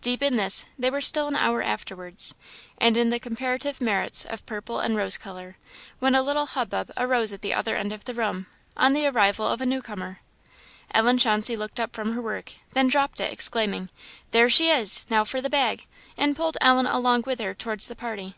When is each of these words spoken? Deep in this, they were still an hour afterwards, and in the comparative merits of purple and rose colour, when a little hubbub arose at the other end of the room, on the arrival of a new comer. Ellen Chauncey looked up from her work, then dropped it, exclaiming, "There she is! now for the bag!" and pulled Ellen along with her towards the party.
Deep 0.00 0.24
in 0.24 0.34
this, 0.36 0.64
they 0.76 0.90
were 0.90 1.00
still 1.00 1.28
an 1.28 1.36
hour 1.36 1.62
afterwards, 1.62 2.34
and 2.78 2.96
in 2.96 3.10
the 3.10 3.20
comparative 3.20 3.80
merits 3.80 4.24
of 4.24 4.44
purple 4.44 4.80
and 4.80 4.96
rose 4.96 5.16
colour, 5.16 5.56
when 6.00 6.16
a 6.16 6.20
little 6.22 6.46
hubbub 6.46 6.90
arose 6.96 7.32
at 7.32 7.42
the 7.42 7.54
other 7.54 7.76
end 7.76 7.92
of 7.92 8.02
the 8.04 8.12
room, 8.12 8.46
on 8.76 8.92
the 8.92 9.06
arrival 9.06 9.46
of 9.46 9.60
a 9.60 9.64
new 9.66 9.80
comer. 9.80 10.18
Ellen 10.92 11.16
Chauncey 11.16 11.56
looked 11.56 11.78
up 11.78 11.94
from 11.94 12.14
her 12.14 12.20
work, 12.20 12.54
then 12.72 12.88
dropped 12.88 13.20
it, 13.20 13.32
exclaiming, 13.32 13.88
"There 14.32 14.48
she 14.50 14.68
is! 14.68 15.06
now 15.10 15.22
for 15.22 15.40
the 15.40 15.48
bag!" 15.48 15.86
and 16.16 16.34
pulled 16.34 16.58
Ellen 16.60 16.88
along 16.88 17.22
with 17.24 17.38
her 17.38 17.54
towards 17.54 17.86
the 17.86 17.94
party. 17.94 18.34